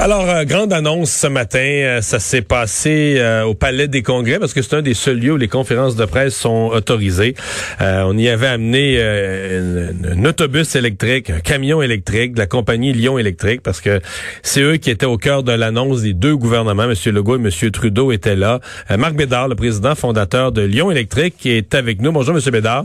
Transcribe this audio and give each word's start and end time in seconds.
Alors, 0.00 0.30
euh, 0.30 0.44
grande 0.44 0.72
annonce 0.72 1.10
ce 1.10 1.26
matin, 1.26 1.58
euh, 1.58 2.00
ça 2.02 2.20
s'est 2.20 2.40
passé 2.42 3.16
euh, 3.18 3.42
au 3.42 3.54
Palais 3.54 3.88
des 3.88 4.02
Congrès 4.02 4.38
parce 4.38 4.54
que 4.54 4.62
c'est 4.62 4.76
un 4.76 4.82
des 4.82 4.94
seuls 4.94 5.18
lieux 5.18 5.32
où 5.32 5.36
les 5.36 5.48
conférences 5.48 5.96
de 5.96 6.04
presse 6.04 6.36
sont 6.36 6.70
autorisées. 6.72 7.34
on 7.80 8.16
y 8.16 8.28
avait 8.28 8.46
amené 8.46 9.02
un 9.02 10.24
autobus 10.24 10.76
électrique, 10.76 11.30
un 11.30 11.40
camion 11.40 11.82
électrique 11.82 12.34
de 12.34 12.38
la 12.38 12.46
compagnie 12.46 12.92
Lyon 12.92 13.18
Électrique 13.18 13.60
parce 13.60 13.80
que 13.80 14.00
c'est 14.42 14.62
eux 14.62 14.76
qui 14.76 14.90
étaient 14.90 15.04
au 15.04 15.16
cœur 15.16 15.42
de 15.42 15.50
l'annonce 15.50 16.02
des 16.02 16.14
deux 16.14 16.36
gouvernements, 16.36 16.84
M. 16.84 16.94
Legault 17.06 17.36
et 17.36 17.40
M. 17.40 17.70
Trudeau 17.72 18.12
étaient 18.12 18.36
là. 18.36 18.60
Marc 18.96 19.14
Bédard, 19.14 19.48
le 19.48 19.56
président 19.56 19.96
fondateur 19.96 20.52
de 20.52 20.62
Lyon 20.62 20.92
Électrique, 20.92 21.34
qui 21.36 21.50
est 21.50 21.74
avec 21.74 22.00
nous. 22.00 22.12
Bonjour, 22.12 22.36
M. 22.36 22.40
Bédard. 22.52 22.84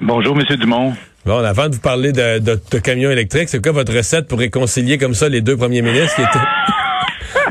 Bonjour, 0.00 0.34
M. 0.34 0.56
Dumont. 0.56 0.94
Bon, 1.26 1.38
avant 1.38 1.70
de 1.70 1.74
vous 1.74 1.80
parler 1.80 2.12
de, 2.12 2.38
de, 2.38 2.60
de 2.70 2.78
camion 2.78 3.10
électrique, 3.10 3.48
c'est 3.48 3.62
quoi 3.62 3.72
votre 3.72 3.94
recette 3.96 4.28
pour 4.28 4.38
réconcilier 4.38 4.98
comme 4.98 5.14
ça 5.14 5.30
les 5.30 5.40
deux 5.40 5.56
premiers 5.56 5.80
ministres 5.80 6.16
qui 6.16 6.22
étaient... 6.22 6.83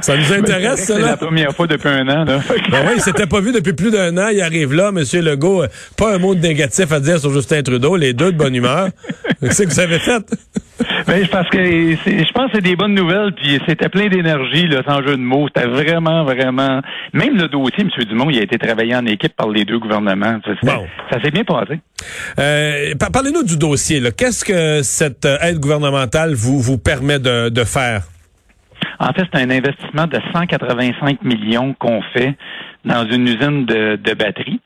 Ça 0.03 0.17
nous 0.17 0.33
intéresse, 0.33 0.83
ça, 0.83 0.99
là? 0.99 0.99
C'est 0.99 1.11
la 1.11 1.17
première 1.17 1.55
fois 1.55 1.65
depuis 1.65 1.87
un 1.87 2.07
an, 2.09 2.25
là. 2.25 2.39
Ben 2.71 2.79
oui, 2.85 2.93
il 2.97 3.01
s'était 3.01 3.25
pas 3.25 3.39
vu 3.39 3.53
depuis 3.53 3.71
plus 3.71 3.89
d'un 3.89 4.17
an. 4.17 4.27
Il 4.27 4.41
arrive 4.41 4.73
là, 4.73 4.89
M. 4.89 5.01
Legault. 5.21 5.63
Pas 5.97 6.15
un 6.15 6.17
mot 6.17 6.35
de 6.35 6.41
négatif 6.41 6.91
à 6.91 6.99
dire 6.99 7.19
sur 7.19 7.31
Justin 7.31 7.61
Trudeau. 7.63 7.95
Les 7.95 8.11
deux 8.11 8.33
de 8.33 8.37
bonne 8.37 8.53
humeur. 8.53 8.89
Qu'est-ce 9.39 9.63
que 9.63 9.69
vous 9.69 9.79
avez 9.79 9.99
fait? 9.99 10.21
Ben, 11.07 11.25
parce 11.31 11.49
que 11.49 11.57
je 11.57 12.31
pense 12.33 12.51
que 12.51 12.55
c'est 12.55 12.63
des 12.63 12.75
bonnes 12.75 12.95
nouvelles, 12.95 13.31
puis 13.33 13.61
c'était 13.65 13.87
plein 13.87 14.09
d'énergie, 14.09 14.67
là, 14.67 14.81
sans 14.85 15.01
jeu 15.03 15.15
de 15.15 15.21
mots. 15.21 15.47
C'était 15.53 15.67
vraiment, 15.67 16.25
vraiment. 16.25 16.81
Même 17.13 17.37
le 17.37 17.47
dossier, 17.47 17.83
M. 17.83 17.89
Dumont, 18.05 18.29
il 18.29 18.39
a 18.39 18.43
été 18.43 18.57
travaillé 18.57 18.95
en 18.95 19.05
équipe 19.05 19.35
par 19.37 19.49
les 19.49 19.63
deux 19.63 19.79
gouvernements. 19.79 20.39
Ça 21.11 21.21
s'est 21.21 21.31
bien 21.31 21.45
passé. 21.45 21.79
Euh, 22.39 22.93
Parlez-nous 23.13 23.43
du 23.43 23.57
dossier. 23.57 24.01
Qu'est-ce 24.17 24.43
que 24.43 24.81
cette 24.83 25.25
aide 25.41 25.59
gouvernementale 25.59 26.33
vous, 26.33 26.59
vous 26.59 26.77
permet 26.77 27.19
de, 27.19 27.47
de 27.47 27.63
faire? 27.63 28.03
En 29.03 29.11
fait, 29.11 29.23
c'est 29.33 29.41
un 29.41 29.49
investissement 29.49 30.07
de 30.07 30.17
185 30.33 31.23
millions 31.23 31.73
qu'on 31.73 32.01
fait 32.13 32.37
dans 32.85 33.05
une 33.05 33.27
usine 33.27 33.65
de, 33.65 33.97
de 33.97 34.13
batterie. 34.13 34.61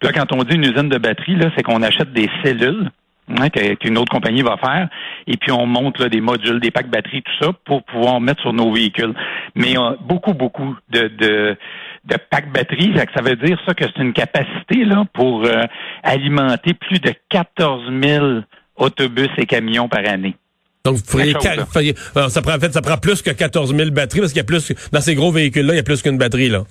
Puis 0.00 0.08
là, 0.08 0.12
quand 0.14 0.32
on 0.32 0.44
dit 0.44 0.54
une 0.54 0.64
usine 0.64 0.88
de 0.88 0.96
batterie, 0.96 1.36
là, 1.36 1.50
c'est 1.54 1.62
qu'on 1.62 1.82
achète 1.82 2.10
des 2.14 2.30
cellules 2.42 2.90
hein, 3.38 3.50
qu'une 3.50 3.98
autre 3.98 4.10
compagnie 4.10 4.40
va 4.40 4.56
faire, 4.56 4.88
et 5.26 5.36
puis 5.36 5.52
on 5.52 5.66
monte 5.66 5.98
là, 5.98 6.08
des 6.08 6.22
modules, 6.22 6.58
des 6.58 6.70
packs 6.70 6.88
batterie, 6.88 7.22
tout 7.22 7.44
ça, 7.44 7.52
pour 7.66 7.82
pouvoir 7.82 8.18
mettre 8.22 8.40
sur 8.40 8.54
nos 8.54 8.72
véhicules. 8.72 9.12
Mais 9.56 9.76
a 9.76 9.96
beaucoup, 10.00 10.32
beaucoup 10.32 10.74
de, 10.88 11.08
de, 11.08 11.56
de 12.06 12.16
packs 12.30 12.50
batterie, 12.50 12.94
ça 13.14 13.20
veut 13.20 13.36
dire 13.36 13.60
ça 13.66 13.74
que 13.74 13.84
c'est 13.84 14.02
une 14.02 14.14
capacité 14.14 14.86
là 14.86 15.04
pour 15.12 15.44
euh, 15.44 15.64
alimenter 16.02 16.72
plus 16.72 16.98
de 16.98 17.12
14 17.28 17.92
000 18.02 18.26
autobus 18.76 19.28
et 19.36 19.44
camions 19.44 19.90
par 19.90 20.08
année. 20.08 20.34
Donc, 20.84 20.96
vous 20.96 21.02
pourriez, 21.04 21.32
ça 21.32 22.42
prend, 22.42 22.56
en 22.56 22.58
fait, 22.58 22.72
ça 22.72 22.82
prend 22.82 22.96
plus 22.96 23.22
que 23.22 23.30
14 23.30 23.72
000 23.72 23.90
batteries 23.92 24.18
parce 24.18 24.32
qu'il 24.32 24.38
y 24.38 24.40
a 24.40 24.44
plus, 24.44 24.72
dans 24.90 25.00
ces 25.00 25.14
gros 25.14 25.30
véhicules-là, 25.30 25.74
il 25.74 25.76
y 25.76 25.78
a 25.78 25.84
plus 25.84 26.02
qu'une 26.02 26.18
batterie, 26.18 26.48
là. 26.48 26.64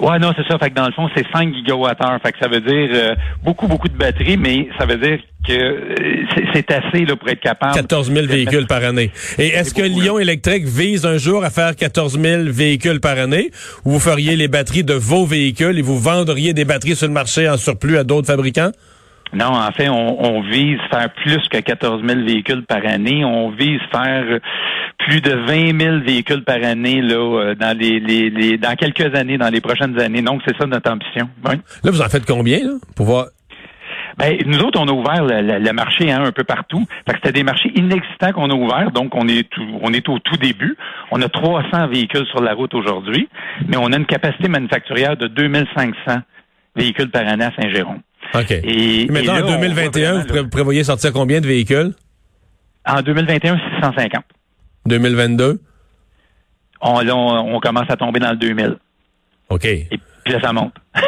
Ouais, 0.00 0.18
non, 0.18 0.32
c'est 0.34 0.50
ça. 0.50 0.58
Fait 0.58 0.70
que 0.70 0.76
dans 0.76 0.86
le 0.86 0.92
fond, 0.92 1.10
c'est 1.14 1.26
5 1.30 1.52
gigawattheures. 1.52 2.18
Fait 2.22 2.32
que 2.32 2.38
ça 2.38 2.48
veut 2.48 2.62
dire 2.62 2.88
euh, 2.90 3.14
beaucoup, 3.44 3.68
beaucoup 3.68 3.88
de 3.88 3.98
batteries, 3.98 4.38
mais 4.38 4.66
ça 4.78 4.86
veut 4.86 4.96
dire 4.96 5.18
que 5.46 5.52
euh, 5.52 6.24
c'est 6.54 6.70
assez, 6.70 7.04
là, 7.04 7.16
pour 7.16 7.28
être 7.28 7.40
capable. 7.40 7.74
14 7.74 8.10
000 8.10 8.26
véhicules 8.28 8.66
par 8.66 8.82
année. 8.82 9.10
Et 9.38 9.48
est-ce 9.48 9.74
que 9.74 9.82
Lyon 9.82 10.18
Électrique 10.18 10.64
vise 10.64 11.04
un 11.04 11.18
jour 11.18 11.44
à 11.44 11.50
faire 11.50 11.76
14 11.76 12.18
000 12.18 12.44
véhicules 12.46 13.00
par 13.00 13.18
année? 13.18 13.50
Ou 13.84 13.90
vous 13.90 14.00
feriez 14.00 14.36
les 14.36 14.48
batteries 14.48 14.84
de 14.84 14.94
vos 14.94 15.26
véhicules 15.26 15.78
et 15.78 15.82
vous 15.82 15.98
vendriez 15.98 16.54
des 16.54 16.64
batteries 16.64 16.96
sur 16.96 17.08
le 17.08 17.12
marché 17.12 17.46
en 17.46 17.58
surplus 17.58 17.98
à 17.98 18.04
d'autres 18.04 18.28
fabricants? 18.28 18.70
Non, 19.32 19.52
en 19.52 19.70
fait, 19.70 19.88
on, 19.88 20.40
vise 20.42 20.78
faire 20.90 21.08
plus 21.12 21.38
que 21.48 21.58
14 21.58 22.02
000 22.04 22.20
véhicules 22.22 22.64
par 22.64 22.84
année. 22.84 23.24
On 23.24 23.50
vise 23.50 23.80
faire 23.92 24.40
plus 24.98 25.20
de 25.20 25.32
20 25.32 25.80
000 25.80 25.98
véhicules 26.00 26.42
par 26.42 26.62
année 26.62 27.00
là, 27.00 27.14
euh, 27.14 27.54
dans 27.54 27.76
les, 27.76 28.00
les, 28.00 28.58
dans 28.58 28.74
quelques 28.74 29.14
années, 29.14 29.38
dans 29.38 29.48
les 29.48 29.60
prochaines 29.60 29.98
années. 30.00 30.22
Donc, 30.22 30.42
c'est 30.44 30.56
ça 30.56 30.66
notre 30.66 30.90
ambition. 30.90 31.28
Là, 31.44 31.90
vous 31.90 32.02
en 32.02 32.08
faites 32.08 32.26
combien 32.26 32.58
là, 32.58 32.72
pour 32.96 33.06
voir? 33.06 33.26
Ben, 34.18 34.36
nous 34.44 34.58
autres, 34.60 34.78
on 34.78 34.88
a 34.88 34.92
ouvert 34.92 35.24
le, 35.24 35.72
marché 35.72 36.10
hein, 36.10 36.22
un 36.24 36.32
peu 36.32 36.44
partout. 36.44 36.84
Fait 37.06 37.12
que 37.12 37.18
c'était 37.22 37.32
des 37.32 37.42
marchés 37.42 37.72
inexistants 37.74 38.32
qu'on 38.32 38.50
a 38.50 38.54
ouverts, 38.54 38.90
donc 38.90 39.14
on 39.14 39.26
est 39.28 39.48
tout, 39.48 39.66
on 39.80 39.92
est 39.92 40.06
au 40.08 40.18
tout 40.18 40.36
début. 40.36 40.76
On 41.10 41.22
a 41.22 41.28
300 41.28 41.88
véhicules 41.88 42.26
sur 42.26 42.42
la 42.42 42.52
route 42.52 42.74
aujourd'hui, 42.74 43.28
mais 43.66 43.76
on 43.78 43.92
a 43.92 43.96
une 43.96 44.06
capacité 44.06 44.48
manufacturière 44.48 45.16
de 45.16 45.26
2500 45.26 46.18
véhicules 46.76 47.10
par 47.10 47.26
année 47.26 47.44
à 47.44 47.52
Saint-Jérôme. 47.58 48.00
OK. 48.34 48.50
Et, 48.50 49.06
maintenant, 49.10 49.42
en 49.42 49.58
2021, 49.58 50.24
vous 50.24 50.48
prévoyez 50.48 50.84
sortir 50.84 51.12
combien 51.12 51.40
de 51.40 51.46
véhicules? 51.46 51.92
En 52.86 53.02
2021, 53.02 53.58
650. 53.76 54.24
2022? 54.86 55.60
On, 56.82 57.00
là, 57.00 57.14
on, 57.14 57.60
commence 57.60 57.90
à 57.90 57.96
tomber 57.96 58.20
dans 58.20 58.30
le 58.30 58.36
2000. 58.36 58.76
OK. 59.50 59.64
Et 59.64 59.88
puis 60.24 60.32
là, 60.32 60.40
ça 60.40 60.52
monte. 60.52 60.74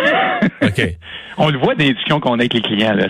OK. 0.62 0.96
On 1.38 1.48
le 1.48 1.58
voit 1.58 1.74
dans 1.74 1.84
les 1.84 1.94
discussions 1.94 2.20
qu'on 2.20 2.32
a 2.32 2.40
avec 2.40 2.52
les 2.52 2.60
clients. 2.60 2.94
Là. 2.94 3.06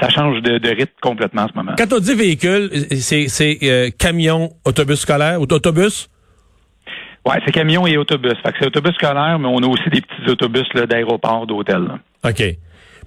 Ça 0.00 0.08
change 0.08 0.42
de, 0.42 0.68
rythme 0.68 0.92
complètement 1.00 1.42
en 1.42 1.48
ce 1.48 1.52
moment. 1.54 1.72
Quand 1.78 1.92
on 1.92 2.00
dit 2.00 2.14
véhicule, 2.14 2.70
c'est, 2.98 3.58
euh, 3.62 3.90
camion, 3.96 4.50
autobus 4.64 5.00
scolaire 5.00 5.40
ou 5.40 5.44
autobus? 5.44 6.08
Oui, 7.24 7.34
c'est 7.44 7.52
camion 7.52 7.86
et 7.86 7.96
autobus. 7.96 8.34
Fait 8.44 8.52
que 8.52 8.58
c'est 8.60 8.66
autobus 8.66 8.94
scolaire, 8.94 9.38
mais 9.38 9.48
on 9.48 9.58
a 9.58 9.66
aussi 9.66 9.88
des 9.90 10.00
petits 10.00 10.30
autobus 10.30 10.66
là, 10.74 10.86
d'aéroport, 10.86 11.46
d'hôtel. 11.46 11.88
OK. 12.24 12.42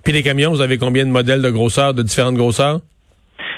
Puis 0.04 0.14
les 0.14 0.24
camions, 0.24 0.52
vous 0.52 0.62
avez 0.62 0.78
combien 0.78 1.06
de 1.06 1.12
modèles 1.12 1.42
de 1.42 1.50
grosseur, 1.50 1.94
de 1.94 2.04
différentes 2.04 2.36
grosseurs? 2.36 2.80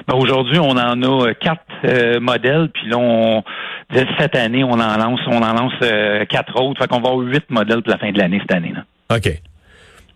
Ben 0.07 0.16
aujourd'hui, 0.16 0.59
on 0.59 0.72
en 0.72 1.02
a 1.02 1.28
euh, 1.28 1.34
quatre 1.40 1.62
euh, 1.85 2.19
modèles, 2.19 2.69
puis 2.74 2.90
là, 2.90 2.97
on, 2.97 3.44
cette 4.19 4.35
année, 4.35 4.63
on 4.63 4.74
en 4.74 4.97
lance, 4.97 5.19
on 5.28 5.41
en 5.41 5.53
lance 5.53 5.74
euh, 5.84 6.25
quatre 6.25 6.59
autres. 6.59 6.81
Fait 6.81 6.88
qu'on 6.88 7.02
va 7.02 7.09
avoir 7.09 7.25
huit 7.25 7.44
modèles 7.50 7.81
pour 7.81 7.91
la 7.91 7.97
fin 7.97 8.12
de 8.12 8.18
l'année 8.18 8.40
cette 8.41 8.56
année. 8.56 8.74
Là. 8.74 9.16
OK. 9.16 9.41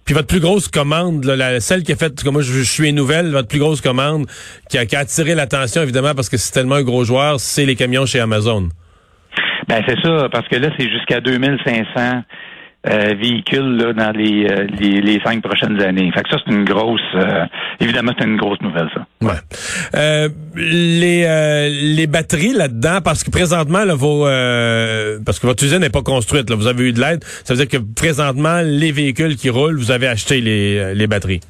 Puis 0.05 0.13
votre 0.13 0.27
plus 0.27 0.39
grosse 0.39 0.67
commande, 0.67 1.25
la, 1.25 1.59
celle 1.59 1.83
qui 1.83 1.91
a 1.91 1.95
fait, 1.95 2.23
comme 2.23 2.33
moi 2.33 2.43
je, 2.43 2.61
suis 2.61 2.89
une 2.89 2.95
nouvelle, 2.95 3.31
votre 3.31 3.47
plus 3.47 3.57
grosse 3.57 3.81
commande 3.81 4.27
qui 4.69 4.77
a, 4.77 4.81
attiré 4.99 5.33
l'attention 5.33 5.81
évidemment 5.81 6.13
parce 6.13 6.29
que 6.29 6.37
c'est 6.37 6.51
tellement 6.51 6.75
un 6.75 6.83
gros 6.83 7.03
joueur, 7.03 7.39
c'est 7.39 7.65
les 7.65 7.75
camions 7.75 8.05
chez 8.05 8.19
Amazon. 8.19 8.69
Ben 9.67 9.81
c'est 9.87 9.99
ça, 10.01 10.29
parce 10.31 10.47
que 10.47 10.57
là 10.57 10.69
c'est 10.77 10.87
jusqu'à 10.91 11.21
2500 11.21 12.21
euh, 12.87 13.15
véhicules 13.19 13.77
là, 13.77 13.93
dans 13.93 14.11
les, 14.11 14.45
euh, 14.45 14.67
les, 14.79 15.01
les, 15.01 15.19
cinq 15.21 15.41
prochaines 15.41 15.81
années. 15.81 16.11
Fait 16.13 16.21
que 16.23 16.29
ça, 16.29 16.37
c'est 16.45 16.53
une 16.53 16.65
grosse 16.65 17.01
euh, 17.15 17.45
évidemment, 17.79 18.11
c'est 18.17 18.25
une 18.25 18.37
grosse 18.37 18.61
nouvelle, 18.61 18.89
ça. 18.93 19.05
Ouais. 19.21 20.29
les, 20.55 21.69
les 21.95 22.07
batteries 22.07 22.53
là-dedans, 22.53 22.99
parce 23.03 23.23
que 23.23 23.31
présentement, 23.31 23.85
là, 23.85 23.95
vos 23.95 24.25
parce 25.25 25.39
que 25.39 25.47
votre 25.47 25.63
usine 25.63 25.79
n'est 25.79 25.89
pas 25.89 26.03
construite, 26.03 26.49
là, 26.49 26.55
vous 26.55 26.67
avez 26.67 26.89
eu 26.89 26.93
de 26.93 26.99
l'aide. 26.99 27.23
Ça 27.23 27.53
veut 27.53 27.65
dire 27.65 27.67
que 27.67 27.83
présentement, 27.95 28.61
les 28.63 28.91
véhicules 28.91 29.35
qui 29.35 29.49
roulent, 29.49 29.77
vous 29.77 29.91
avez 29.91 30.07
acheté 30.07 30.41
les, 30.41 30.93
les 30.93 31.07
batteries. 31.07 31.41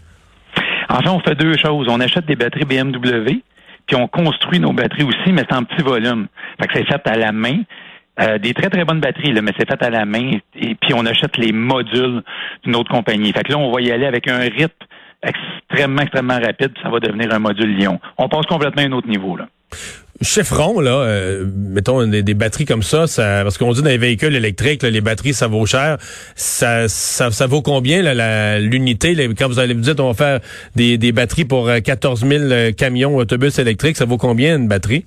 En 0.90 1.02
fait, 1.02 1.10
on 1.10 1.20
fait 1.20 1.36
deux 1.36 1.58
choses. 1.58 1.88
On 1.90 2.00
achète 2.00 2.26
des 2.26 2.36
batteries 2.36 2.66
BMW, 2.66 3.42
puis 3.88 3.96
on 3.96 4.08
construit 4.08 4.60
nos 4.60 4.72
batteries 4.72 5.04
aussi, 5.04 5.34
mais 5.34 5.44
c'est 5.50 5.56
en 5.56 5.64
petit 5.64 5.84
volume. 5.84 6.28
Fait 6.62 6.68
que 6.68 6.74
c'est 6.76 6.86
fait 6.86 7.02
à 7.06 7.18
la 7.18 7.32
main. 7.32 7.58
Euh, 8.22 8.38
des 8.38 8.54
très 8.54 8.70
très 8.70 8.86
bonnes 8.86 9.02
batteries, 9.02 9.34
là, 9.34 9.42
mais 9.42 9.52
c'est 9.60 9.68
fait 9.68 9.84
à 9.84 9.90
la 9.90 10.06
main. 10.06 10.32
Et 10.56 10.76
puis 10.76 10.94
on 10.94 11.06
achète 11.06 11.38
les 11.38 11.52
modules 11.52 12.24
d'une 12.64 12.76
autre 12.76 12.90
compagnie. 12.90 13.32
Fait 13.34 13.44
que 13.44 13.52
là, 13.52 13.58
on 13.58 13.72
va 13.72 13.82
y 13.82 13.92
aller 13.92 14.06
avec 14.06 14.28
un 14.28 14.40
rythme 14.40 14.74
extrêmement, 15.22 16.02
extrêmement 16.02 16.40
rapide, 16.40 16.72
puis 16.74 16.84
ça 16.84 16.90
va 16.90 17.00
devenir 17.00 17.34
un 17.34 17.40
module 17.40 17.76
Lyon. 17.76 18.00
On 18.18 18.30
passe 18.30 18.46
complètement 18.46 18.84
à 18.84 18.86
un 18.86 18.92
autre 18.92 19.08
niveau, 19.08 19.36
là. 19.36 19.48
Chiffron, 20.22 20.80
là, 20.80 20.92
euh, 20.92 21.46
mettons 21.54 22.08
des, 22.08 22.34
batteries 22.34 22.64
comme 22.64 22.84
ça, 22.84 23.06
ça 23.06 23.42
parce 23.44 23.58
qu'on 23.58 23.74
dit 23.74 23.82
dans 23.82 23.90
les 23.90 23.98
véhicules 23.98 24.34
électriques, 24.34 24.84
les 24.84 25.02
batteries, 25.02 25.34
ça 25.34 25.48
vaut 25.48 25.66
cher. 25.66 25.98
Ça, 26.36 26.88
ça, 26.88 27.32
ça 27.32 27.48
vaut 27.48 27.62
combien 27.62 28.02
l'unité? 28.60 29.30
Quand 29.38 29.48
vous 29.48 29.60
allez 29.60 29.74
vous 29.74 29.82
dire 29.82 29.96
on 30.00 30.12
va 30.12 30.14
faire 30.14 30.40
des, 30.74 30.98
des 30.98 31.12
batteries 31.12 31.44
pour 31.44 31.70
14 31.70 32.24
euh, 32.24 32.48
000 32.48 32.72
camions, 32.78 33.18
autobus 33.18 33.60
électriques, 33.60 33.98
ça 33.98 34.06
vaut 34.06 34.18
combien 34.18 34.56
une 34.56 34.70
batterie? 34.70 35.06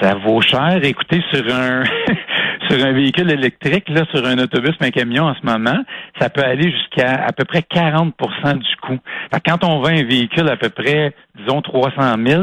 Ça 0.00 0.14
vaut 0.14 0.40
cher. 0.40 0.78
Écoutez, 0.82 1.22
sur 1.32 1.44
un 1.54 1.84
sur 2.68 2.84
un 2.84 2.92
véhicule 2.92 3.30
électrique, 3.30 3.88
là, 3.88 4.04
sur 4.12 4.24
un 4.26 4.38
autobus, 4.38 4.74
un 4.80 4.90
camion 4.90 5.24
en 5.24 5.34
ce 5.34 5.44
moment, 5.44 5.78
ça 6.20 6.28
peut 6.28 6.42
aller 6.42 6.70
jusqu'à 6.70 7.24
à 7.26 7.32
peu 7.32 7.44
près 7.44 7.60
40% 7.60 8.12
du 8.58 8.76
coût. 8.82 8.98
Fait 9.32 9.40
que 9.40 9.50
quand 9.50 9.64
on 9.64 9.80
vend 9.80 9.88
un 9.88 10.04
véhicule 10.04 10.48
à 10.48 10.56
peu 10.56 10.68
près, 10.68 11.14
disons, 11.38 11.62
300 11.62 12.16
000, 12.24 12.42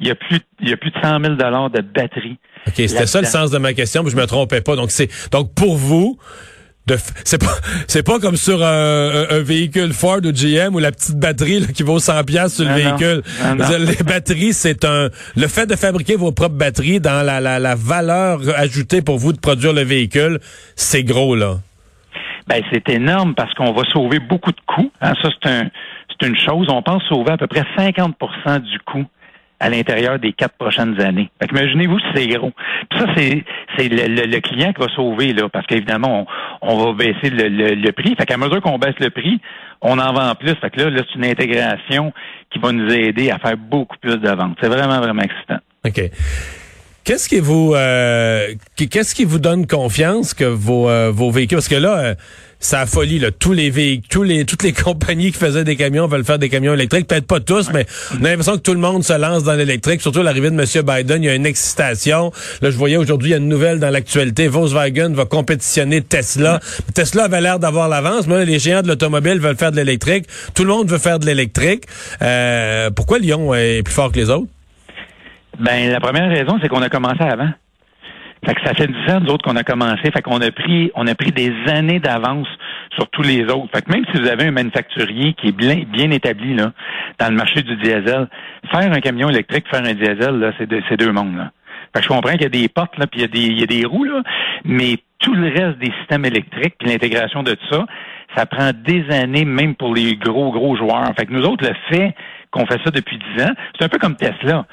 il 0.00 0.08
y 0.08 0.10
a 0.10 0.14
plus, 0.14 0.40
il 0.60 0.68
y 0.68 0.72
a 0.72 0.76
plus 0.76 0.90
de 0.90 0.98
100 1.02 1.20
000 1.22 1.34
de 1.34 1.80
batterie. 1.80 2.38
OK, 2.66 2.74
c'était 2.74 3.06
ça 3.06 3.20
le 3.20 3.26
sens 3.26 3.50
de 3.50 3.58
ma 3.58 3.72
question, 3.72 4.02
mais 4.02 4.10
je 4.10 4.16
me 4.16 4.26
trompais 4.26 4.60
pas. 4.60 4.76
Donc, 4.76 4.90
c'est, 4.90 5.08
donc, 5.30 5.54
pour 5.54 5.76
vous, 5.76 6.18
c'est 7.24 7.40
pas 7.40 7.52
c'est 7.86 8.02
pas 8.02 8.18
comme 8.18 8.36
sur 8.36 8.62
un, 8.64 9.40
véhicule 9.40 9.92
Ford 9.92 10.20
ou 10.24 10.32
GM 10.32 10.74
où 10.74 10.78
la 10.78 10.92
petite 10.92 11.16
batterie 11.16 11.66
qui 11.72 11.82
vaut 11.82 11.98
100 11.98 12.24
pièces 12.24 12.56
sur 12.56 12.64
le 12.64 12.74
véhicule. 12.74 13.22
Les 13.78 14.04
batteries, 14.04 14.52
c'est 14.52 14.84
un 14.84 15.08
le 15.36 15.46
fait 15.46 15.66
de 15.66 15.76
fabriquer 15.76 16.16
vos 16.16 16.32
propres 16.32 16.56
batteries 16.56 17.00
dans 17.00 17.24
la, 17.24 17.40
la, 17.40 17.58
la 17.58 17.74
valeur 17.74 18.40
ajoutée 18.56 19.02
pour 19.02 19.18
vous 19.18 19.32
de 19.32 19.38
produire 19.38 19.72
le 19.72 19.82
véhicule, 19.82 20.38
c'est 20.76 21.04
gros 21.04 21.34
là. 21.34 21.56
Ben 22.46 22.62
c'est 22.72 22.88
énorme 22.88 23.34
parce 23.34 23.54
qu'on 23.54 23.72
va 23.72 23.82
sauver 23.92 24.18
beaucoup 24.18 24.50
de 24.50 24.60
coûts. 24.66 24.90
Hein. 25.00 25.12
Ça 25.22 25.28
c'est 25.42 25.50
un 25.50 25.70
c'est 26.10 26.26
une 26.26 26.38
chose. 26.38 26.66
On 26.70 26.82
pense 26.82 27.02
sauver 27.04 27.32
à 27.32 27.36
peu 27.36 27.46
près 27.46 27.64
50% 27.76 28.60
du 28.60 28.78
coût 28.80 29.06
à 29.60 29.68
l'intérieur 29.68 30.18
des 30.18 30.32
quatre 30.32 30.56
prochaines 30.56 31.00
années. 31.00 31.30
imaginez-vous 31.48 31.98
si 32.00 32.06
c'est 32.14 32.26
gros. 32.28 32.52
ça, 32.96 33.04
c'est, 33.14 33.44
c'est 33.76 33.88
le, 33.88 34.40
client 34.40 34.72
qui 34.72 34.80
va 34.80 34.88
sauver, 34.94 35.32
là, 35.34 35.48
parce 35.50 35.66
qu'évidemment, 35.66 36.26
on, 36.62 36.84
va 36.84 36.92
baisser 36.94 37.30
le, 37.30 37.74
le, 37.74 37.92
prix. 37.92 38.14
Fait 38.18 38.24
qu'à 38.24 38.38
mesure 38.38 38.62
qu'on 38.62 38.78
baisse 38.78 38.98
le 38.98 39.10
prix, 39.10 39.38
on 39.82 39.98
en 39.98 40.12
vend 40.12 40.34
plus. 40.34 40.54
Fait 40.54 40.70
que 40.70 40.80
là, 40.80 40.90
là 40.90 41.02
c'est 41.06 41.18
une 41.18 41.26
intégration 41.26 42.12
qui 42.50 42.58
va 42.58 42.72
nous 42.72 42.90
aider 42.90 43.30
à 43.30 43.38
faire 43.38 43.56
beaucoup 43.58 43.96
plus 44.00 44.16
de 44.16 44.30
ventes. 44.30 44.56
C'est 44.60 44.68
vraiment, 44.68 44.98
vraiment 45.00 45.22
excitant. 45.22 45.58
OK. 45.86 46.10
Qu'est-ce 47.04 47.28
qui 47.28 47.40
vous 47.40 47.72
euh, 47.74 48.54
qu'est-ce 48.76 49.14
qui 49.14 49.24
vous 49.24 49.38
donne 49.38 49.66
confiance 49.66 50.34
que 50.34 50.44
vos, 50.44 50.88
euh, 50.88 51.10
vos 51.10 51.30
véhicules? 51.30 51.56
Parce 51.56 51.68
que 51.68 51.74
là 51.74 51.98
euh, 51.98 52.14
ça 52.60 52.82
a 52.82 52.86
folie 52.86 53.18
là. 53.18 53.30
Tous 53.30 53.52
les 53.52 53.70
véhicules 53.70 54.08
tous 54.08 54.22
les 54.22 54.44
toutes 54.44 54.62
les 54.62 54.72
compagnies 54.84 55.32
qui 55.32 55.38
faisaient 55.38 55.64
des 55.64 55.76
camions 55.76 56.06
veulent 56.06 56.24
faire 56.24 56.38
des 56.38 56.48
camions 56.48 56.74
électriques. 56.74 57.08
Peut-être 57.08 57.26
pas 57.26 57.40
tous 57.40 57.70
mais 57.72 57.86
on 58.12 58.24
a 58.24 58.28
l'impression 58.28 58.56
que 58.56 58.62
tout 58.62 58.74
le 58.74 58.80
monde 58.80 59.02
se 59.02 59.12
lance 59.18 59.42
dans 59.44 59.54
l'électrique 59.54 60.00
surtout 60.00 60.22
l'arrivée 60.22 60.50
de 60.50 60.54
monsieur 60.54 60.82
Biden 60.82 61.22
il 61.22 61.26
y 61.26 61.30
a 61.30 61.34
une 61.34 61.46
excitation. 61.46 62.30
Là 62.60 62.70
je 62.70 62.76
voyais 62.76 62.96
aujourd'hui 62.96 63.30
il 63.30 63.32
y 63.32 63.34
a 63.34 63.38
une 63.38 63.48
nouvelle 63.48 63.80
dans 63.80 63.90
l'actualité. 63.90 64.46
Volkswagen 64.46 65.12
va 65.14 65.24
compétitionner 65.24 66.02
Tesla. 66.02 66.60
Tesla 66.94 67.24
avait 67.24 67.40
l'air 67.40 67.58
d'avoir 67.58 67.88
l'avance 67.88 68.26
mais 68.26 68.44
les 68.44 68.58
géants 68.58 68.82
de 68.82 68.88
l'automobile 68.88 69.40
veulent 69.40 69.56
faire 69.56 69.72
de 69.72 69.76
l'électrique. 69.76 70.26
Tout 70.54 70.64
le 70.64 70.70
monde 70.70 70.88
veut 70.88 70.98
faire 70.98 71.18
de 71.18 71.26
l'électrique. 71.26 71.84
Pourquoi 72.94 73.18
Lyon 73.18 73.54
est 73.54 73.82
plus 73.82 73.94
fort 73.94 74.12
que 74.12 74.18
les 74.18 74.30
autres? 74.30 74.46
Ben, 75.58 75.90
la 75.90 76.00
première 76.00 76.30
raison, 76.30 76.58
c'est 76.60 76.68
qu'on 76.68 76.80
a 76.80 76.88
commencé 76.88 77.22
avant. 77.22 77.50
Fait 78.44 78.54
que 78.54 78.60
ça 78.64 78.72
fait 78.74 78.86
dix 78.86 79.12
ans, 79.12 79.20
nous 79.20 79.32
autres, 79.32 79.44
qu'on 79.44 79.56
a 79.56 79.62
commencé. 79.62 80.10
Fait 80.10 80.22
qu'on 80.22 80.40
a 80.40 80.50
pris, 80.50 80.90
on 80.94 81.06
a 81.06 81.14
pris 81.14 81.30
des 81.30 81.52
années 81.68 82.00
d'avance 82.00 82.48
sur 82.94 83.08
tous 83.10 83.22
les 83.22 83.42
autres. 83.44 83.68
Fait 83.74 83.82
que 83.82 83.92
même 83.92 84.04
si 84.12 84.20
vous 84.20 84.28
avez 84.28 84.46
un 84.46 84.50
manufacturier 84.50 85.34
qui 85.34 85.48
est 85.48 85.56
bien, 85.56 85.82
bien 85.86 86.10
établi, 86.10 86.54
là, 86.54 86.72
dans 87.18 87.28
le 87.28 87.36
marché 87.36 87.62
du 87.62 87.76
diesel, 87.76 88.28
faire 88.70 88.92
un 88.92 89.00
camion 89.00 89.28
électrique, 89.28 89.66
faire 89.70 89.84
un 89.84 89.94
diesel, 89.94 90.38
là, 90.38 90.52
c'est 90.58 90.96
deux, 90.96 91.12
mondes, 91.12 91.36
là. 91.36 91.50
Fait 91.92 92.00
que 92.00 92.04
je 92.04 92.08
comprends 92.08 92.32
qu'il 92.32 92.42
y 92.42 92.46
a 92.46 92.50
des 92.50 92.68
portes, 92.68 92.96
là, 92.98 93.06
puis 93.06 93.20
il 93.20 93.22
y 93.22 93.24
a 93.24 93.28
des, 93.28 93.46
il 93.46 93.60
y 93.60 93.62
a 93.64 93.66
des 93.66 93.84
roues, 93.84 94.04
là, 94.04 94.22
mais 94.64 94.96
tout 95.18 95.34
le 95.34 95.48
reste 95.48 95.78
des 95.78 95.92
systèmes 95.98 96.24
électriques, 96.24 96.74
puis 96.78 96.88
l'intégration 96.88 97.42
de 97.42 97.52
tout 97.52 97.66
ça, 97.70 97.84
ça 98.36 98.46
prend 98.46 98.70
des 98.72 99.04
années, 99.10 99.44
même 99.44 99.74
pour 99.74 99.94
les 99.94 100.16
gros, 100.16 100.52
gros 100.52 100.76
joueurs. 100.76 101.12
Fait 101.18 101.26
que 101.26 101.32
nous 101.32 101.44
autres, 101.44 101.66
le 101.66 101.74
fait 101.90 102.14
qu'on 102.50 102.64
fait 102.66 102.80
ça 102.84 102.90
depuis 102.90 103.18
dix 103.18 103.42
ans, 103.42 103.52
c'est 103.76 103.84
un 103.84 103.88
peu 103.88 103.98
comme 103.98 104.16
Tesla. 104.16 104.66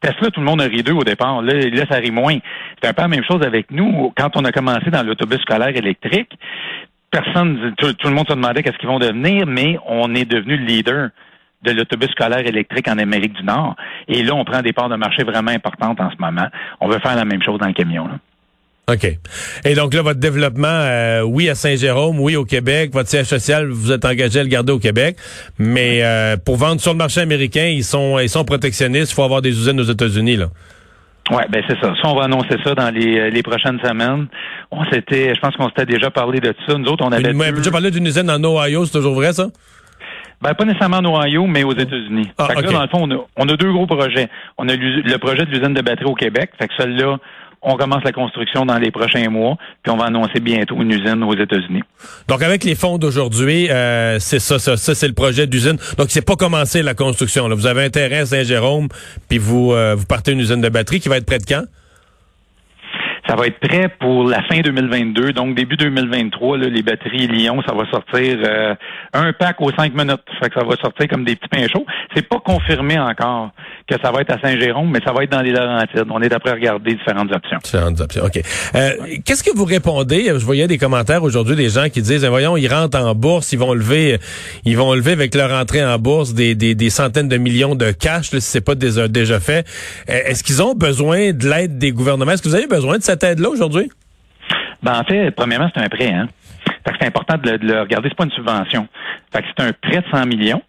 Tesla, 0.00 0.30
tout 0.30 0.40
le 0.40 0.46
monde 0.46 0.60
a 0.60 0.64
ri 0.64 0.82
d'eux 0.82 0.92
au 0.92 1.04
départ. 1.04 1.42
Là, 1.42 1.54
là, 1.54 1.84
ça 1.90 1.96
rit 1.96 2.10
moins. 2.10 2.38
C'est 2.80 2.88
un 2.88 2.92
peu 2.92 3.02
la 3.02 3.08
même 3.08 3.24
chose 3.24 3.42
avec 3.44 3.70
nous. 3.70 4.12
Quand 4.16 4.36
on 4.36 4.44
a 4.44 4.52
commencé 4.52 4.90
dans 4.90 5.04
l'autobus 5.04 5.40
scolaire 5.40 5.76
électrique, 5.76 6.38
personne, 7.10 7.74
tout, 7.76 7.94
le 8.04 8.14
monde 8.14 8.28
se 8.28 8.34
demandait 8.34 8.62
qu'est-ce 8.62 8.78
qu'ils 8.78 8.88
vont 8.88 8.98
devenir, 8.98 9.46
mais 9.46 9.78
on 9.86 10.14
est 10.14 10.24
devenu 10.24 10.56
le 10.56 10.64
leader 10.64 11.10
de 11.62 11.72
l'autobus 11.72 12.10
scolaire 12.10 12.46
électrique 12.46 12.86
en 12.88 12.98
Amérique 12.98 13.32
du 13.32 13.42
Nord. 13.42 13.74
Et 14.06 14.22
là, 14.22 14.34
on 14.34 14.44
prend 14.44 14.62
des 14.62 14.72
parts 14.72 14.88
de 14.88 14.96
marché 14.96 15.24
vraiment 15.24 15.50
importantes 15.50 16.00
en 16.00 16.10
ce 16.10 16.16
moment. 16.18 16.46
On 16.80 16.88
veut 16.88 17.00
faire 17.00 17.16
la 17.16 17.24
même 17.24 17.42
chose 17.42 17.58
dans 17.58 17.66
le 17.66 17.72
camion. 17.72 18.06
Là. 18.06 18.18
OK. 18.88 19.18
Et 19.64 19.74
donc 19.74 19.92
là, 19.92 20.02
votre 20.02 20.18
développement, 20.18 20.66
euh, 20.68 21.22
oui 21.22 21.50
à 21.50 21.54
Saint-Jérôme, 21.54 22.18
oui 22.20 22.36
au 22.36 22.44
Québec, 22.44 22.90
votre 22.92 23.08
siège 23.08 23.26
social, 23.26 23.68
vous 23.68 23.92
êtes 23.92 24.04
engagé 24.04 24.40
à 24.40 24.42
le 24.42 24.48
garder 24.48 24.72
au 24.72 24.78
Québec, 24.78 25.16
mais 25.58 26.00
euh, 26.02 26.36
pour 26.36 26.56
vendre 26.56 26.80
sur 26.80 26.92
le 26.92 26.98
marché 26.98 27.20
américain, 27.20 27.66
ils 27.66 27.84
sont 27.84 28.18
ils 28.18 28.30
sont 28.30 28.44
protectionnistes, 28.44 29.12
il 29.12 29.14
faut 29.14 29.24
avoir 29.24 29.42
des 29.42 29.50
usines 29.50 29.78
aux 29.78 29.84
États-Unis 29.84 30.36
là. 30.36 30.46
Oui, 31.30 31.42
ben 31.50 31.62
c'est 31.68 31.78
ça. 31.78 31.92
Ça, 32.02 32.08
on 32.08 32.14
va 32.14 32.24
annoncer 32.24 32.56
ça 32.64 32.74
dans 32.74 32.90
les, 32.90 33.18
euh, 33.18 33.30
les 33.30 33.42
prochaines 33.42 33.78
semaines. 33.80 34.28
On 34.70 34.84
s'était, 34.86 35.34
je 35.34 35.40
pense 35.40 35.54
qu'on 35.56 35.68
s'était 35.68 35.84
déjà 35.84 36.10
parlé 36.10 36.40
de 36.40 36.54
ça. 36.66 36.78
Nous 36.78 36.88
autres, 36.88 37.04
on 37.04 37.12
avait. 37.12 37.32
Une, 37.32 37.54
déjà 37.54 37.70
parlé 37.70 37.90
d'une 37.90 38.06
usine 38.06 38.30
en 38.30 38.42
Ohio, 38.42 38.86
c'est 38.86 38.92
toujours 38.92 39.14
vrai 39.14 39.32
ça? 39.34 39.48
Ben, 40.40 40.54
pas 40.54 40.64
nécessairement 40.64 40.98
en 40.98 41.04
Ohio, 41.04 41.46
mais 41.46 41.64
aux 41.64 41.72
États-Unis. 41.72 42.30
Ah, 42.38 42.46
fait 42.46 42.54
que 42.54 42.60
là, 42.66 42.72
dans 42.72 42.82
le 42.82 42.88
fond, 42.88 43.02
on 43.02 43.10
a, 43.10 43.26
on 43.36 43.48
a 43.48 43.56
deux 43.56 43.72
gros 43.72 43.86
projets. 43.86 44.28
On 44.56 44.68
a 44.68 44.74
le 44.74 45.16
projet 45.18 45.44
de 45.44 45.50
l'usine 45.50 45.74
de 45.74 45.82
batterie 45.82 46.06
au 46.06 46.14
Québec. 46.14 46.50
Fait 46.58 46.68
que 46.68 46.74
celle-là, 46.78 47.18
on 47.62 47.76
commence 47.76 48.04
la 48.04 48.12
construction 48.12 48.64
dans 48.64 48.78
les 48.78 48.90
prochains 48.90 49.28
mois, 49.28 49.56
puis 49.82 49.92
on 49.92 49.96
va 49.96 50.06
annoncer 50.06 50.40
bientôt 50.40 50.76
une 50.80 50.90
usine 50.90 51.22
aux 51.22 51.34
États-Unis. 51.34 51.82
Donc 52.28 52.42
avec 52.42 52.64
les 52.64 52.74
fonds 52.74 52.98
d'aujourd'hui, 52.98 53.68
euh, 53.70 54.18
c'est 54.20 54.38
ça, 54.38 54.58
ça, 54.58 54.76
ça 54.76 54.94
c'est 54.94 55.08
le 55.08 55.14
projet 55.14 55.46
d'usine. 55.46 55.76
Donc 55.96 56.06
c'est 56.10 56.24
pas 56.24 56.36
commencé 56.36 56.82
la 56.82 56.94
construction. 56.94 57.48
Vous 57.48 57.66
avez 57.66 57.84
un 57.84 57.90
terrain 57.90 58.22
à 58.22 58.26
Saint-Jérôme, 58.26 58.88
puis 59.28 59.38
vous 59.38 59.72
euh, 59.72 59.94
vous 59.96 60.06
partez 60.06 60.32
une 60.32 60.40
usine 60.40 60.60
de 60.60 60.68
batterie 60.68 61.00
qui 61.00 61.08
va 61.08 61.16
être 61.16 61.26
près 61.26 61.38
de 61.38 61.46
quand? 61.46 61.64
Ça 63.28 63.36
va 63.36 63.46
être 63.46 63.58
prêt 63.60 63.90
pour 64.00 64.24
la 64.24 64.42
fin 64.44 64.60
2022. 64.60 65.32
Donc, 65.32 65.54
début 65.54 65.76
2023, 65.76 66.58
là, 66.58 66.68
les 66.68 66.82
batteries 66.82 67.26
Lyon, 67.26 67.62
ça 67.66 67.74
va 67.74 67.84
sortir 67.90 68.38
euh, 68.42 68.74
un 69.12 69.32
pack 69.32 69.60
aux 69.60 69.70
cinq 69.72 69.94
minutes. 69.94 70.22
Fait 70.42 70.48
que 70.48 70.58
ça 70.58 70.66
va 70.66 70.76
sortir 70.76 71.08
comme 71.08 71.24
des 71.24 71.36
petits 71.36 71.48
pains 71.48 71.66
chauds. 71.68 71.84
C'est 72.14 72.26
pas 72.26 72.40
confirmé 72.40 72.98
encore 72.98 73.50
que 73.86 73.96
ça 74.02 74.10
va 74.12 74.22
être 74.22 74.32
à 74.32 74.40
Saint-Jérôme, 74.40 74.90
mais 74.90 75.00
ça 75.04 75.12
va 75.12 75.24
être 75.24 75.32
dans 75.32 75.42
les 75.42 75.52
Laurentides. 75.52 76.06
On 76.10 76.22
est 76.22 76.32
après 76.32 76.52
regarder 76.52 76.94
différentes 76.94 77.30
options. 77.32 77.58
Différentes 77.62 78.00
options, 78.00 78.24
OK. 78.24 78.40
Euh, 78.74 78.92
Qu'est-ce 79.24 79.44
que 79.44 79.54
vous 79.54 79.64
répondez? 79.64 80.26
Je 80.28 80.44
voyais 80.44 80.66
des 80.66 80.78
commentaires 80.78 81.22
aujourd'hui 81.22 81.56
des 81.56 81.68
gens 81.68 81.88
qui 81.90 82.00
disent, 82.00 82.24
voyons, 82.24 82.56
ils 82.56 82.68
rentrent 82.68 82.98
en 82.98 83.14
bourse, 83.14 83.52
ils 83.52 83.58
vont 83.58 83.74
lever, 83.74 84.18
ils 84.64 84.76
vont 84.76 84.94
lever 84.94 85.12
avec 85.12 85.34
leur 85.34 85.52
entrée 85.52 85.84
en 85.84 85.98
bourse 85.98 86.32
des, 86.32 86.54
des, 86.54 86.74
des 86.74 86.90
centaines 86.90 87.28
de 87.28 87.36
millions 87.36 87.74
de 87.74 87.90
cash, 87.90 88.32
là, 88.32 88.40
si 88.40 88.50
c'est 88.50 88.64
pas 88.64 88.74
déjà, 88.74 89.06
déjà 89.06 89.38
fait. 89.38 89.66
Euh, 90.08 90.20
est-ce 90.26 90.42
qu'ils 90.42 90.62
ont 90.62 90.74
besoin 90.74 91.32
de 91.32 91.48
l'aide 91.48 91.78
des 91.78 91.92
gouvernements? 91.92 92.32
Est-ce 92.32 92.42
que 92.42 92.48
vous 92.48 92.54
avez 92.54 92.66
besoin 92.66 92.98
de 92.98 93.02
cette 93.02 93.17
cette 93.20 93.32
aide-là 93.32 93.48
aujourd'hui? 93.48 93.90
Ben, 94.82 95.00
en 95.00 95.04
fait, 95.04 95.30
premièrement, 95.32 95.70
c'est 95.74 95.82
un 95.82 95.88
prêt. 95.88 96.12
Hein? 96.12 96.28
c'est 97.00 97.06
important 97.06 97.36
de 97.36 97.58
le, 97.60 97.80
regarder. 97.80 98.08
C'est 98.08 98.16
pas 98.16 98.24
une 98.24 98.30
subvention. 98.30 98.88
Fait 99.32 99.42
que 99.42 99.48
c'est 99.56 99.64
un 99.64 99.72
prêt 99.72 100.00
de 100.00 100.06
100 100.10 100.26
millions. 100.26 100.62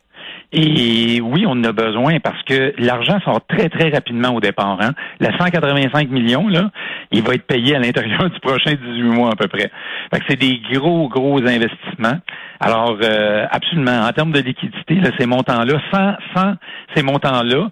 Et 0.52 1.22
oui, 1.22 1.46
on 1.46 1.52
en 1.52 1.64
a 1.64 1.72
besoin 1.72 2.20
parce 2.20 2.42
que 2.44 2.74
l'argent 2.80 3.20
sort 3.24 3.40
très, 3.48 3.70
très 3.70 3.90
rapidement 3.90 4.30
au 4.30 4.40
départ. 4.40 4.80
Hein? 4.82 4.94
Le 5.20 5.28
185 5.38 6.10
millions, 6.10 6.48
là, 6.48 6.72
il 7.12 7.22
va 7.22 7.36
être 7.36 7.46
payé 7.46 7.76
à 7.76 7.80
l'intérieur 7.80 8.30
du 8.30 8.40
prochain 8.40 8.74
18 8.74 9.02
mois 9.04 9.32
à 9.32 9.36
peu 9.36 9.48
près. 9.48 9.72
Fait 10.12 10.20
que 10.20 10.26
c'est 10.28 10.40
des 10.40 10.60
gros, 10.74 11.08
gros 11.08 11.38
investissements. 11.38 12.18
Alors, 12.60 12.98
euh, 13.02 13.46
absolument, 13.52 14.08
en 14.08 14.12
termes 14.12 14.32
de 14.32 14.40
liquidité, 14.40 14.96
là, 14.96 15.12
ces 15.20 15.28
montants-là, 15.28 15.80
sans, 15.94 16.16
sans 16.36 16.56
ces 16.96 17.04
montants-là, 17.04 17.70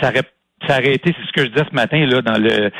ça 0.00 0.08
aurait 0.08 0.22
ça 0.68 0.78
aurait 0.78 0.94
été, 0.94 1.14
c'est 1.16 1.26
ce 1.26 1.32
que 1.32 1.44
je 1.44 1.50
disais 1.50 1.66
ce 1.70 1.74
matin 1.74 2.04
là 2.06 2.22
dans 2.22 2.38
le 2.38 2.70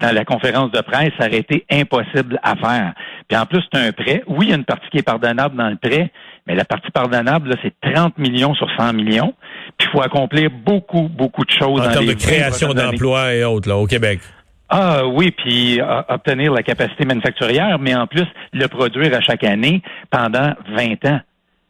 dans 0.00 0.12
la 0.12 0.24
conférence 0.24 0.70
de 0.72 0.80
presse, 0.80 1.12
ça 1.18 1.26
aurait 1.26 1.38
été 1.38 1.64
impossible 1.70 2.38
à 2.42 2.56
faire. 2.56 2.92
Puis 3.28 3.38
en 3.38 3.46
plus, 3.46 3.62
c'est 3.72 3.80
un 3.80 3.92
prêt. 3.92 4.22
Oui, 4.26 4.46
il 4.46 4.48
y 4.50 4.52
a 4.52 4.56
une 4.56 4.64
partie 4.64 4.88
qui 4.90 4.98
est 4.98 5.02
pardonnable 5.02 5.56
dans 5.56 5.70
le 5.70 5.76
prêt, 5.76 6.10
mais 6.46 6.54
la 6.54 6.64
partie 6.64 6.90
pardonnable, 6.90 7.54
c'est 7.62 7.72
30 7.92 8.18
millions 8.18 8.54
sur 8.54 8.68
100 8.76 8.94
millions. 8.94 9.34
Puis 9.78 9.88
il 9.88 9.92
faut 9.92 10.02
accomplir 10.02 10.50
beaucoup, 10.50 11.08
beaucoup 11.08 11.44
de 11.44 11.50
choses. 11.50 11.80
En 11.80 11.90
termes 11.90 12.06
de 12.06 12.14
création 12.14 12.74
d'emplois 12.74 13.34
et 13.34 13.44
autres, 13.44 13.68
là, 13.68 13.76
au 13.76 13.86
Québec. 13.86 14.20
Ah 14.68 15.06
oui, 15.06 15.30
puis 15.30 15.80
obtenir 16.08 16.52
la 16.52 16.62
capacité 16.62 17.04
manufacturière, 17.04 17.78
mais 17.78 17.94
en 17.94 18.06
plus 18.06 18.26
le 18.52 18.66
produire 18.68 19.14
à 19.14 19.20
chaque 19.20 19.44
année 19.44 19.82
pendant 20.10 20.54
20 20.74 21.04
ans. 21.10 21.20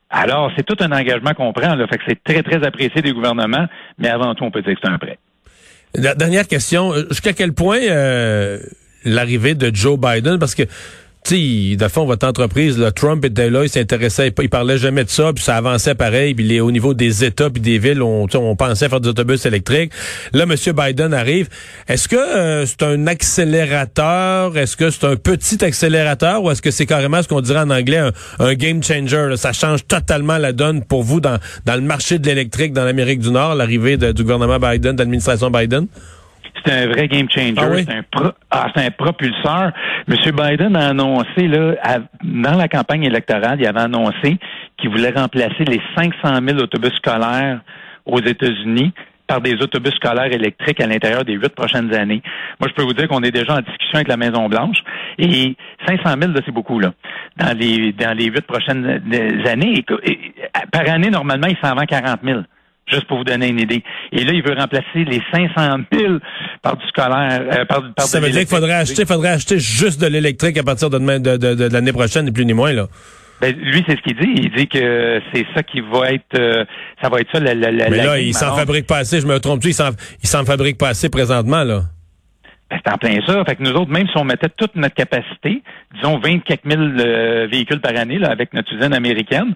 Alors, 0.09 0.52
c'est 0.57 0.62
tout 0.62 0.76
un 0.81 0.93
engagement 0.93 1.33
qu'on 1.33 1.52
prend. 1.52 1.75
Là, 1.75 1.87
fait 1.87 1.99
que 1.99 2.05
c'est 2.07 2.23
très, 2.23 2.43
très 2.43 2.64
apprécié 2.64 3.00
des 3.02 3.12
gouvernements, 3.12 3.67
mais 3.99 4.09
avant 4.09 4.35
tout, 4.35 4.45
on 4.45 4.50
peut 4.50 4.62
dire 4.62 4.75
que 4.75 4.81
c'est 4.85 4.91
un 4.91 4.99
prêt. 4.99 5.19
Dernière 5.95 6.49
question, 6.49 6.95
jusqu'à 7.11 7.35
quel 7.35 7.53
point 7.53 7.81
euh, 7.83 8.59
l'arrivée 9.05 9.55
de 9.55 9.75
Joe 9.75 9.99
Biden, 9.99 10.39
parce 10.39 10.55
que 10.55 10.63
sais, 11.25 11.88
fond, 11.88 12.05
votre 12.05 12.26
entreprise, 12.26 12.79
là, 12.79 12.91
Trump 12.91 13.25
était 13.25 13.50
là, 13.50 13.64
il 13.64 13.69
s'intéressait, 13.69 14.33
il 14.41 14.49
parlait 14.49 14.79
jamais 14.79 15.05
de 15.05 15.11
ça, 15.11 15.33
puis 15.33 15.45
ça 15.45 15.57
avançait 15.57 15.95
pareil, 15.95 16.35
puis 16.35 16.61
au 16.61 16.71
niveau 16.71 16.95
des 16.95 17.25
États 17.25 17.50
puis 17.50 17.62
des 17.62 17.79
villes, 17.79 18.02
on, 18.02 18.26
on 18.35 18.57
pensait 18.57 18.88
faire 18.88 19.00
des 19.00 19.09
autobus 19.09 19.45
électriques. 19.47 19.93
Là, 20.33 20.45
M. 20.45 20.55
Biden 20.75 21.14
arrive. 21.14 21.49
Est-ce 21.88 22.09
que 22.09 22.17
euh, 22.17 22.67
c'est 22.67 22.83
un 22.83 23.07
accélérateur? 23.07 24.57
Est-ce 24.57 24.76
que 24.76 24.91
c'est 24.91 25.07
un 25.07 25.17
petit 25.17 25.64
accélérateur? 25.64 26.43
Ou 26.43 26.50
est-ce 26.50 26.62
que 26.62 26.71
c'est 26.71 26.87
carrément 26.87 27.23
ce 27.23 27.29
qu'on 27.29 27.41
dirait 27.41 27.61
en 27.61 27.71
anglais 27.71 28.02
un, 28.38 28.55
game 28.55 28.83
changer? 28.83 29.35
Ça 29.37 29.52
change 29.52 29.87
totalement 29.87 30.38
la 30.38 30.52
donne 30.52 30.83
pour 30.85 31.02
vous 31.02 31.21
dans, 31.21 31.38
dans 31.67 31.75
le 31.75 31.81
marché 31.81 32.19
de 32.19 32.26
l'électrique 32.26 32.73
dans 32.73 32.85
l'Amérique 32.85 33.21
du 33.21 33.31
Nord, 33.31 33.55
l'arrivée 33.55 33.97
du 33.97 34.23
gouvernement 34.23 34.59
Biden, 34.59 34.97
de 34.97 34.99
l'administration 34.99 35.50
Biden? 35.50 35.87
C'est 36.64 36.73
un 36.85 36.87
vrai 36.88 37.09
game 37.09 37.28
changer. 37.31 37.54
Ah 37.59 37.69
oui? 37.71 37.85
C'est 37.88 37.95
un, 37.97 38.02
pro- 38.11 38.33
ah, 38.50 38.69
un 38.75 38.90
propulseur. 38.90 39.73
M. 40.09 40.16
Biden 40.37 40.76
a 40.76 40.88
annoncé, 40.88 41.49
là, 41.49 41.75
à- 41.83 41.99
dans 42.23 42.57
la 42.57 42.69
campagne 42.69 43.04
électorale, 43.04 43.59
il 43.61 43.66
avait 43.66 43.81
annoncé 43.81 44.38
qu'il 44.76 44.90
voulait 44.90 45.11
remplacer 45.14 45.64
les 45.66 45.81
500 45.97 46.38
000 46.47 46.59
autobus 46.61 46.92
scolaires 46.95 47.61
aux 48.07 48.21
États-Unis 48.21 48.92
par 49.28 49.40
des 49.40 49.54
autobus 49.62 49.95
scolaires 49.95 50.33
électriques 50.33 50.81
à 50.81 50.87
l'intérieur 50.87 51.25
des 51.25 51.35
huit 51.35 51.54
prochaines 51.54 51.95
années. 51.95 52.21
Moi, 52.61 52.69
je 52.69 52.75
peux 52.75 52.83
vous 52.83 52.92
dire 52.92 53.09
qu'on 53.09 53.23
est 53.23 53.31
déjà 53.31 53.54
en 53.54 53.61
discussion 53.61 53.95
avec 53.95 54.09
la 54.09 54.16
Maison-Blanche. 54.16 54.78
Et 55.19 55.57
500 55.87 56.02
000, 56.21 56.33
là, 56.33 56.40
c'est 56.45 56.52
beaucoup, 56.52 56.78
là. 56.81 56.92
Dans 57.38 57.57
les, 57.57 57.92
dans 57.92 58.16
les 58.16 58.26
huit 58.26 58.45
prochaines 58.47 58.85
euh, 59.12 59.47
années. 59.50 59.75
Et- 60.04 60.11
et- 60.11 60.35
par 60.71 60.88
année, 60.90 61.09
normalement, 61.11 61.47
il 61.49 61.57
s'en 61.62 61.75
vend 61.75 61.85
40 61.87 62.19
000. 62.25 62.40
Juste 62.89 63.05
pour 63.07 63.19
vous 63.19 63.25
donner 63.25 63.49
une 63.49 63.61
idée. 63.61 63.83
Et 64.11 64.25
là, 64.25 64.33
il 64.33 64.43
veut 64.43 64.55
remplacer 64.55 65.05
les 65.07 65.23
500 65.33 65.77
000 65.93 66.15
par 66.62 66.77
du 66.77 66.87
scolaire. 66.89 67.41
euh, 67.53 67.65
par, 67.65 67.83
par 67.95 68.07
Ça 68.07 68.19
veut 68.21 68.29
dire 68.31 68.41
qu'il 68.41 68.49
faudrait 68.49 68.73
acheter, 68.75 69.07
faudrait 69.07 69.31
acheter 69.31 69.59
juste 69.59 70.01
de 70.01 70.07
l'électrique 70.09 70.59
à 70.59 70.62
partir 70.62 70.91
de, 70.91 70.99
demain, 70.99 71.21
de, 71.21 71.37
de- 71.37 71.55
de 71.55 71.73
l'année 71.73 71.93
prochaine, 71.93 72.25
ni 72.27 72.33
plus 72.33 72.45
ni 72.45 72.53
moins, 72.55 72.73
là. 72.73 72.89
Ben, 73.41 73.55
lui, 73.57 73.83
c'est 73.89 73.97
ce 73.97 74.03
qu'il 74.03 74.17
dit. 74.17 74.33
Il 74.37 74.51
dit 74.57 74.69
que 74.69 75.21
c'est 75.33 75.45
ça 75.55 75.62
qui 75.62 75.81
va 75.81 76.12
être, 76.12 76.39
euh, 76.39 76.65
ça 77.03 77.09
va 77.09 77.21
être 77.21 77.29
ça 77.33 77.41
la, 77.41 77.55
la, 77.55 77.71
Mais 77.91 77.97
la 77.99 78.05
là, 78.05 78.19
il 78.21 78.35
s'en 78.35 78.55
fabrique 78.57 78.87
pas 78.87 78.99
assez. 78.99 79.21
Je 79.21 79.27
me 79.27 79.39
trompe-tu? 79.41 79.69
Il 79.69 79.75
s'en, 79.75 79.91
il 80.23 80.29
s'en 80.29 80.45
fabrique 80.45 80.79
pas 80.79 80.89
assez 80.89 81.09
présentement, 81.09 81.65
là. 81.65 81.83
Ben, 82.73 82.81
c'est 82.85 82.93
en 82.93 82.99
plein 82.99 83.26
ça. 83.26 83.45
Fait 83.45 83.57
que 83.57 83.62
nous 83.62 83.73
autres, 83.73 83.91
même 83.91 84.07
si 84.09 84.17
on 84.17 84.25
mettait 84.25 84.49
toute 84.49 84.75
notre 84.76 84.95
capacité, 84.95 85.62
disons 85.95 86.19
24 86.19 86.61
000 86.64 86.83
euh, 86.83 87.47
véhicules 87.50 87.81
par 87.81 87.97
année 87.97 88.19
là, 88.19 88.31
avec 88.31 88.55
notre 88.55 88.73
usine 88.73 88.95
américaine, 88.95 89.55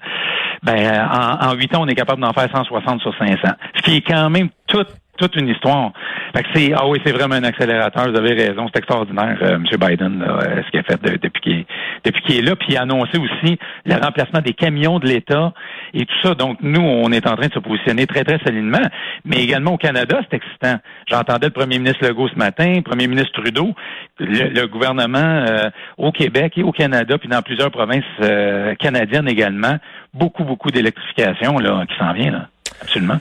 ben 0.62 0.76
euh, 0.76 1.46
en, 1.46 1.50
en 1.50 1.54
8 1.54 1.74
ans, 1.76 1.82
on 1.82 1.88
est 1.88 1.94
capable 1.94 2.20
d'en 2.20 2.32
faire 2.32 2.48
160 2.50 3.00
sur 3.00 3.16
500. 3.16 3.36
Ce 3.76 3.82
qui 3.82 3.96
est 3.96 4.00
quand 4.02 4.30
même 4.30 4.48
toute 4.66 4.88
toute 5.16 5.36
une 5.36 5.48
histoire. 5.48 5.92
Fait 6.34 6.42
que 6.42 6.48
c'est 6.54 6.72
ah 6.74 6.86
oui, 6.86 7.00
c'est 7.04 7.12
vraiment 7.12 7.34
un 7.34 7.44
accélérateur. 7.44 8.10
Vous 8.10 8.16
avez 8.18 8.34
raison, 8.34 8.66
c'est 8.72 8.78
extraordinaire, 8.78 9.36
euh, 9.42 9.56
M. 9.56 9.64
Biden, 9.80 10.18
là, 10.20 10.38
euh, 10.42 10.62
ce 10.64 10.70
qu'il 10.70 10.80
a 10.80 10.82
fait 10.82 11.02
de- 11.02 11.18
depuis 11.22 11.40
qu'il 11.42 11.52
est, 11.60 11.66
depuis 12.04 12.22
qu'il 12.22 12.36
est 12.36 12.42
là. 12.42 12.56
Puis 12.56 12.68
il 12.70 12.76
a 12.76 12.82
annoncé 12.82 13.18
aussi 13.18 13.58
le 13.84 13.94
remplacement 13.94 14.40
des 14.40 14.52
camions 14.52 14.98
de 14.98 15.06
l'État 15.06 15.52
et 15.94 16.04
tout 16.06 16.14
ça. 16.22 16.34
Donc 16.34 16.58
nous, 16.60 16.80
on 16.82 17.10
est 17.12 17.26
en 17.26 17.36
train 17.36 17.48
de 17.48 17.52
se 17.52 17.58
positionner 17.58 18.06
très 18.06 18.24
très 18.24 18.38
solidement. 18.44 18.82
Mais 19.24 19.42
également 19.42 19.72
au 19.74 19.78
Canada, 19.78 20.20
c'est 20.30 20.36
excitant. 20.36 20.76
J'entendais 21.08 21.46
le 21.46 21.52
Premier 21.52 21.78
ministre 21.78 22.06
Legault 22.06 22.28
ce 22.28 22.36
matin, 22.36 22.74
le 22.76 22.82
Premier 22.82 23.06
ministre 23.08 23.32
Trudeau, 23.32 23.74
le, 24.18 24.48
le 24.48 24.66
gouvernement 24.66 25.18
euh, 25.18 25.70
au 25.98 26.12
Québec 26.12 26.54
et 26.56 26.62
au 26.62 26.72
Canada, 26.72 27.18
puis 27.18 27.28
dans 27.28 27.42
plusieurs 27.42 27.70
provinces 27.70 28.04
euh, 28.22 28.74
canadiennes 28.76 29.28
également, 29.28 29.76
beaucoup 30.14 30.44
beaucoup 30.44 30.70
d'électrification 30.70 31.58
là 31.58 31.84
qui 31.88 31.96
s'en 31.98 32.12
vient 32.12 32.30
là. 32.30 32.48
Absolument. 32.82 33.16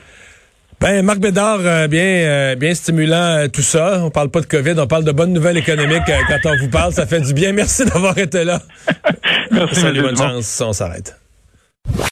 Ben, 0.78 1.02
Marc 1.02 1.18
Bédard, 1.20 1.60
euh, 1.60 1.88
bien, 1.88 2.02
euh, 2.02 2.54
bien 2.54 2.74
stimulant 2.74 3.16
euh, 3.16 3.48
tout 3.48 3.62
ça. 3.62 4.02
On 4.04 4.10
parle 4.10 4.28
pas 4.28 4.40
de 4.40 4.46
COVID, 4.46 4.74
on 4.78 4.86
parle 4.86 5.04
de 5.04 5.12
bonnes 5.12 5.32
nouvelles 5.32 5.56
économiques 5.56 6.02
quand 6.06 6.50
on 6.50 6.56
vous 6.58 6.68
parle. 6.68 6.92
Ça 6.92 7.06
fait 7.06 7.20
du 7.20 7.32
bien. 7.32 7.52
Merci 7.52 7.86
d'avoir 7.86 8.16
été 8.18 8.44
là. 8.44 8.60
Merci, 9.50 9.80
Salut, 9.80 10.02
bonne 10.02 10.16
chance. 10.16 10.62
On 10.64 10.72
s'arrête. 10.74 11.16